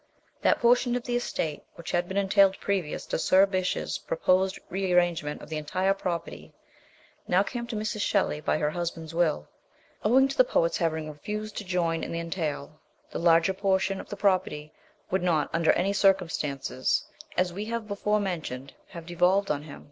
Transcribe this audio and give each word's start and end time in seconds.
That 0.41 0.59
portion 0.59 0.95
of 0.95 1.03
the 1.03 1.15
estate 1.15 1.61
which 1.75 1.91
had 1.91 2.07
been 2.07 2.17
entailed 2.17 2.59
previous 2.59 3.05
to 3.05 3.19
Sir 3.19 3.45
Bysshe's 3.45 3.99
proposed 3.99 4.57
rearrangement 4.67 5.43
of 5.43 5.49
the 5.49 5.57
entire 5.59 5.93
property 5.93 6.53
now 7.27 7.43
came 7.43 7.67
to 7.67 7.75
Mrs. 7.75 8.01
Shelley 8.01 8.41
by 8.41 8.57
her 8.57 8.71
hus 8.71 8.89
band's 8.89 9.13
will. 9.13 9.47
Owing 10.03 10.27
to 10.27 10.35
the 10.35 10.43
poet's 10.43 10.77
having 10.79 11.07
refused 11.07 11.55
to 11.57 11.63
join 11.63 12.03
in 12.03 12.11
the 12.11 12.19
entail, 12.19 12.79
the 13.11 13.19
larger 13.19 13.53
portion 13.53 13.99
of 13.99 14.09
the 14.09 14.17
property 14.17 14.73
would 15.11 15.21
not 15.21 15.51
under 15.53 15.71
any 15.73 15.93
circumstances, 15.93 17.05
as 17.37 17.53
we 17.53 17.65
have 17.65 17.87
before 17.87 18.19
mentioned, 18.19 18.73
have 18.87 19.05
devolved 19.05 19.51
on 19.51 19.61
him. 19.61 19.79